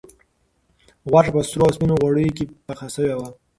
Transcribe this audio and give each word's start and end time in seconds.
غوښه 1.09 1.31
په 1.35 1.41
سرو 1.49 1.61
او 1.67 1.73
سپینو 1.75 1.95
غوړیو 2.01 2.35
کې 2.37 2.45
پخه 2.67 2.87
شوې 2.95 3.13
وه. 3.17 3.29